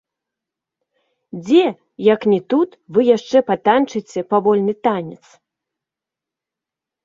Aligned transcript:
Дзе, 1.45 1.65
як 2.13 2.21
ні 2.33 2.39
тут, 2.55 2.69
вы 2.97 3.01
яшчэ 3.17 3.37
патанчыце 3.53 4.27
павольны 4.35 4.73
танец? 4.89 5.23